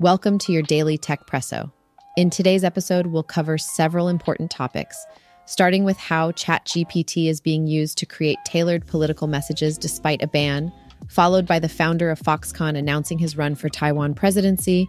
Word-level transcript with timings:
Welcome 0.00 0.38
to 0.38 0.52
your 0.52 0.62
daily 0.62 0.98
Techpresso. 0.98 1.70
In 2.16 2.28
today's 2.28 2.64
episode, 2.64 3.06
we'll 3.06 3.22
cover 3.22 3.56
several 3.56 4.08
important 4.08 4.50
topics, 4.50 4.98
starting 5.46 5.84
with 5.84 5.96
how 5.96 6.32
ChatGPT 6.32 7.28
is 7.28 7.40
being 7.40 7.68
used 7.68 7.96
to 7.98 8.06
create 8.06 8.38
tailored 8.44 8.88
political 8.88 9.28
messages 9.28 9.78
despite 9.78 10.20
a 10.20 10.26
ban, 10.26 10.72
followed 11.08 11.46
by 11.46 11.60
the 11.60 11.68
founder 11.68 12.10
of 12.10 12.18
Foxconn 12.18 12.76
announcing 12.76 13.18
his 13.18 13.36
run 13.36 13.54
for 13.54 13.68
Taiwan 13.68 14.14
presidency. 14.14 14.88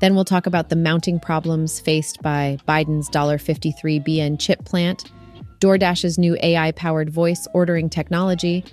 Then 0.00 0.16
we'll 0.16 0.24
talk 0.24 0.46
about 0.46 0.68
the 0.68 0.74
mounting 0.74 1.20
problems 1.20 1.78
faced 1.78 2.20
by 2.20 2.58
Biden's 2.66 3.08
$53 3.08 4.04
BN 4.04 4.36
chip 4.40 4.64
plant, 4.64 5.12
DoorDash's 5.60 6.18
new 6.18 6.36
AI 6.42 6.72
powered 6.72 7.08
voice 7.08 7.46
ordering 7.54 7.88
technology, 7.88 8.64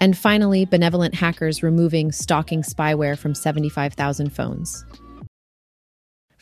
and 0.00 0.16
finally, 0.16 0.64
benevolent 0.64 1.14
hackers 1.14 1.62
removing 1.62 2.10
stalking 2.10 2.62
spyware 2.62 3.18
from 3.18 3.34
75,000 3.34 4.30
phones. 4.30 4.86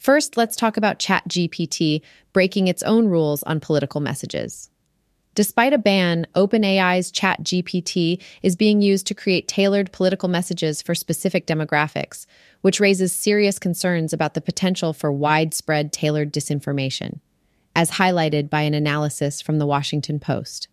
First, 0.05 0.37
let's 0.37 0.55
talk 0.55 0.77
about 0.77 0.99
ChatGPT 0.99 2.03
breaking 2.35 2.69
its 2.69 2.83
own 2.83 3.07
rules 3.07 3.43
on 3.45 3.59
political 3.59 4.03
messages. 4.03 4.69
Despite 5.35 5.73
a 5.73 5.79
ban, 5.79 6.27
OpenAI's 6.35 7.11
ChatGPT 7.11 8.23
is 8.43 8.55
being 8.55 8.83
used 8.83 9.07
to 9.07 9.15
create 9.15 9.49
tailored 9.49 9.93
political 9.93 10.29
messages 10.29 10.83
for 10.83 10.95
specific 10.95 11.47
demographics, 11.47 12.27
which 12.61 12.81
raises 12.81 13.15
serious 13.15 13.59
concerns 13.59 14.13
about 14.13 14.35
the 14.35 14.43
potential 14.43 14.93
for 14.93 15.11
widespread 15.11 15.91
tailored 15.91 16.35
disinformation, 16.35 17.21
as 17.75 17.93
highlighted 17.93 18.51
by 18.51 18.61
an 18.61 18.75
analysis 18.75 19.41
from 19.41 19.59
the 19.59 19.67
Washington 19.67 20.21
Post. 20.21 20.69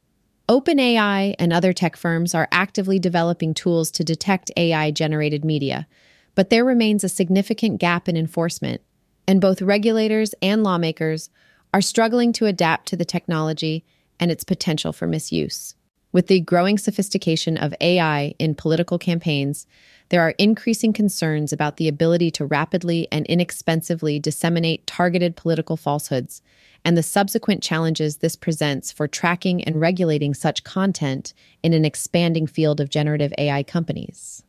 OpenAI 0.49 1.35
and 1.39 1.53
other 1.53 1.71
tech 1.71 1.95
firms 1.95 2.35
are 2.35 2.49
actively 2.51 2.99
developing 2.99 3.53
tools 3.53 3.91
to 3.91 4.03
detect 4.03 4.51
AI 4.57 4.91
generated 4.91 5.45
media, 5.45 5.87
but 6.35 6.49
there 6.49 6.65
remains 6.65 7.05
a 7.05 7.07
significant 7.07 7.79
gap 7.79 8.09
in 8.09 8.17
enforcement 8.17 8.81
and 9.27 9.41
both 9.41 9.61
regulators 9.61 10.33
and 10.41 10.63
lawmakers 10.63 11.29
are 11.73 11.81
struggling 11.81 12.33
to 12.33 12.45
adapt 12.45 12.87
to 12.87 12.95
the 12.95 13.05
technology 13.05 13.83
and 14.19 14.31
its 14.31 14.43
potential 14.43 14.93
for 14.93 15.07
misuse. 15.07 15.75
With 16.11 16.27
the 16.27 16.41
growing 16.41 16.77
sophistication 16.77 17.57
of 17.57 17.73
AI 17.79 18.35
in 18.37 18.55
political 18.55 18.97
campaigns, 18.97 19.65
there 20.09 20.21
are 20.21 20.35
increasing 20.37 20.91
concerns 20.91 21.53
about 21.53 21.77
the 21.77 21.87
ability 21.87 22.31
to 22.31 22.45
rapidly 22.45 23.07
and 23.11 23.25
inexpensively 23.27 24.19
disseminate 24.19 24.85
targeted 24.85 25.37
political 25.37 25.77
falsehoods 25.77 26.41
and 26.83 26.97
the 26.97 27.03
subsequent 27.03 27.63
challenges 27.63 28.17
this 28.17 28.35
presents 28.35 28.91
for 28.91 29.07
tracking 29.07 29.63
and 29.63 29.79
regulating 29.79 30.33
such 30.33 30.65
content 30.65 31.33
in 31.63 31.73
an 31.73 31.85
expanding 31.85 32.47
field 32.47 32.81
of 32.81 32.89
generative 32.89 33.33
AI 33.37 33.63
companies. 33.63 34.43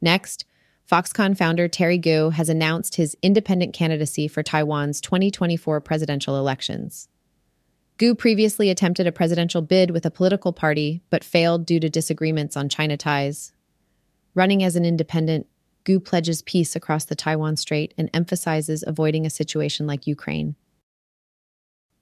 Next, 0.00 0.44
Foxconn 0.90 1.36
founder 1.36 1.66
Terry 1.66 1.98
Gou 1.98 2.30
has 2.30 2.48
announced 2.48 2.94
his 2.94 3.16
independent 3.20 3.74
candidacy 3.74 4.28
for 4.28 4.44
Taiwan's 4.44 5.00
2024 5.00 5.80
presidential 5.80 6.38
elections. 6.38 7.08
Gou 7.98 8.14
previously 8.14 8.70
attempted 8.70 9.04
a 9.06 9.12
presidential 9.12 9.62
bid 9.62 9.90
with 9.90 10.06
a 10.06 10.12
political 10.12 10.52
party, 10.52 11.02
but 11.10 11.24
failed 11.24 11.66
due 11.66 11.80
to 11.80 11.88
disagreements 11.88 12.56
on 12.56 12.68
China 12.68 12.96
ties. 12.96 13.52
Running 14.34 14.62
as 14.62 14.76
an 14.76 14.84
independent, 14.84 15.48
Gou 15.82 15.98
pledges 15.98 16.42
peace 16.42 16.76
across 16.76 17.04
the 17.04 17.16
Taiwan 17.16 17.56
Strait 17.56 17.92
and 17.98 18.08
emphasizes 18.14 18.84
avoiding 18.86 19.26
a 19.26 19.30
situation 19.30 19.88
like 19.88 20.06
Ukraine. 20.06 20.54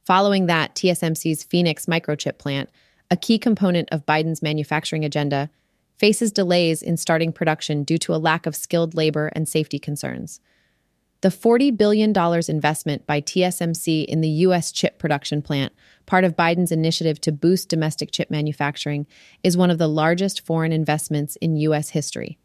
Following 0.04 0.44
that, 0.46 0.74
TSMC's 0.74 1.42
Phoenix 1.42 1.86
microchip 1.86 2.36
plant, 2.36 2.68
a 3.10 3.16
key 3.16 3.38
component 3.38 3.88
of 3.90 4.04
Biden's 4.04 4.42
manufacturing 4.42 5.06
agenda, 5.06 5.48
faces 5.96 6.32
delays 6.32 6.82
in 6.82 6.96
starting 6.96 7.32
production 7.32 7.84
due 7.84 7.98
to 7.98 8.14
a 8.14 8.16
lack 8.16 8.46
of 8.46 8.56
skilled 8.56 8.94
labor 8.94 9.30
and 9.34 9.48
safety 9.48 9.78
concerns. 9.78 10.40
The 11.20 11.30
$40 11.30 11.74
billion 11.74 12.12
investment 12.48 13.06
by 13.06 13.22
TSMC 13.22 14.04
in 14.04 14.20
the 14.20 14.28
U.S. 14.28 14.70
chip 14.70 14.98
production 14.98 15.40
plant, 15.40 15.72
part 16.04 16.22
of 16.22 16.36
Biden's 16.36 16.70
initiative 16.70 17.18
to 17.22 17.32
boost 17.32 17.70
domestic 17.70 18.10
chip 18.10 18.30
manufacturing, 18.30 19.06
is 19.42 19.56
one 19.56 19.70
of 19.70 19.78
the 19.78 19.88
largest 19.88 20.44
foreign 20.44 20.70
investments 20.70 21.36
in 21.36 21.56
U.S. 21.56 21.88
history. 21.90 22.36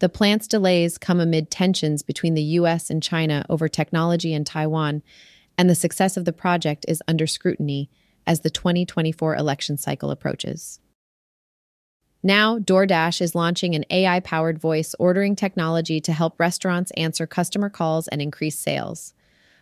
The 0.00 0.10
plant's 0.10 0.46
delays 0.46 0.98
come 0.98 1.18
amid 1.18 1.50
tensions 1.50 2.02
between 2.02 2.34
the 2.34 2.42
U.S. 2.42 2.90
and 2.90 3.02
China 3.02 3.46
over 3.48 3.68
technology 3.68 4.34
in 4.34 4.44
Taiwan, 4.44 5.02
and 5.56 5.70
the 5.70 5.74
success 5.74 6.18
of 6.18 6.26
the 6.26 6.32
project 6.32 6.84
is 6.88 7.02
under 7.08 7.26
scrutiny 7.26 7.88
as 8.26 8.40
the 8.40 8.50
2024 8.50 9.34
election 9.34 9.78
cycle 9.78 10.10
approaches. 10.10 10.78
Now, 12.22 12.58
DoorDash 12.58 13.22
is 13.22 13.34
launching 13.34 13.74
an 13.74 13.86
AI 13.88 14.20
powered 14.20 14.58
voice 14.58 14.94
ordering 14.98 15.34
technology 15.34 16.00
to 16.02 16.12
help 16.12 16.38
restaurants 16.38 16.90
answer 16.92 17.26
customer 17.26 17.70
calls 17.70 18.08
and 18.08 18.20
increase 18.20 18.58
sales. 18.58 19.14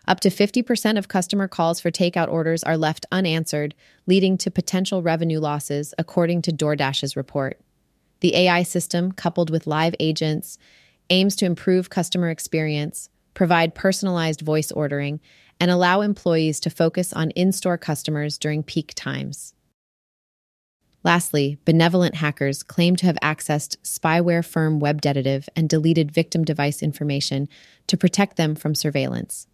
Up 0.07 0.19
to 0.21 0.29
50% 0.29 0.97
of 0.97 1.07
customer 1.07 1.47
calls 1.47 1.79
for 1.79 1.91
takeout 1.91 2.29
orders 2.29 2.63
are 2.63 2.77
left 2.77 3.05
unanswered, 3.11 3.75
leading 4.07 4.37
to 4.39 4.51
potential 4.51 5.01
revenue 5.01 5.39
losses, 5.39 5.93
according 5.97 6.41
to 6.41 6.51
DoorDash's 6.51 7.15
report. 7.15 7.61
The 8.19 8.35
AI 8.35 8.63
system, 8.63 9.13
coupled 9.13 9.49
with 9.49 9.67
live 9.67 9.95
agents, 9.99 10.57
aims 11.09 11.37
to 11.37 11.45
improve 11.45 11.89
customer 11.89 12.29
experience, 12.29 13.09
provide 13.33 13.75
personalized 13.75 14.41
voice 14.41 14.71
ordering, 14.71 15.21
and 15.61 15.71
allow 15.71 16.01
employees 16.01 16.59
to 16.61 16.69
focus 16.69 17.13
on 17.13 17.31
in 17.31 17.51
store 17.53 17.77
customers 17.77 18.37
during 18.37 18.63
peak 18.63 18.93
times. 18.95 19.53
Lastly, 21.03 21.57
benevolent 21.63 22.15
hackers 22.15 22.61
claim 22.61 22.95
to 22.97 23.05
have 23.05 23.17
accessed 23.23 23.77
spyware 23.83 24.45
firm 24.45 24.81
WebDetetive 24.81 25.47
and 25.55 25.69
deleted 25.69 26.11
victim 26.11 26.43
device 26.43 26.83
information 26.83 27.47
to 27.87 27.97
protect 27.97 28.35
them 28.35 28.53
from 28.53 28.75
surveillance. 28.75 29.47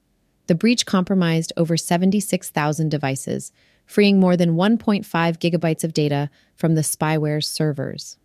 The 0.47 0.55
breach 0.55 0.85
compromised 0.85 1.53
over 1.55 1.77
76,000 1.77 2.89
devices, 2.89 3.51
freeing 3.85 4.19
more 4.19 4.35
than 4.35 4.55
1.5 4.55 5.05
gigabytes 5.05 5.83
of 5.83 5.93
data 5.93 6.29
from 6.55 6.75
the 6.75 6.81
spyware's 6.81 7.47
servers. 7.47 8.17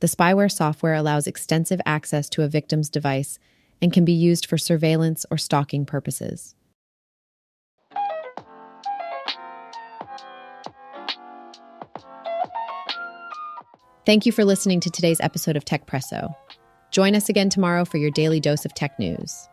The 0.00 0.08
spyware 0.08 0.50
software 0.50 0.94
allows 0.94 1.26
extensive 1.26 1.80
access 1.86 2.28
to 2.30 2.42
a 2.42 2.48
victim's 2.48 2.90
device 2.90 3.38
and 3.80 3.92
can 3.92 4.04
be 4.04 4.12
used 4.12 4.46
for 4.46 4.58
surveillance 4.58 5.24
or 5.30 5.38
stalking 5.38 5.86
purposes. 5.86 6.54
Thank 14.06 14.24
you 14.24 14.30
for 14.30 14.44
listening 14.44 14.78
to 14.80 14.90
today's 14.90 15.20
episode 15.20 15.56
of 15.56 15.64
Techpresso. 15.64 16.32
Join 16.92 17.16
us 17.16 17.28
again 17.28 17.50
tomorrow 17.50 17.84
for 17.84 17.96
your 17.98 18.12
daily 18.12 18.38
dose 18.38 18.64
of 18.64 18.72
tech 18.72 18.96
news. 19.00 19.48